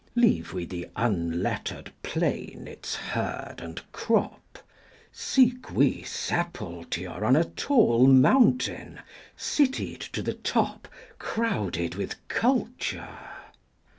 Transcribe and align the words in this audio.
Leave 0.15 0.51
we 0.51 0.65
the 0.65 0.87
unlettered 0.95 1.93
plain 2.01 2.67
its 2.67 2.95
herd 2.95 3.57
and 3.59 3.83
crop; 3.91 4.57
Seek 5.11 5.69
we 5.71 6.01
sepulture 6.01 7.23
On 7.23 7.35
a 7.35 7.43
tall 7.43 8.07
mountain, 8.07 8.99
citied 9.37 9.99
to 9.99 10.23
the 10.23 10.33
top, 10.33 10.87
15 10.87 10.99
Crowded 11.19 11.93
with 11.93 12.27
culture! 12.29 13.09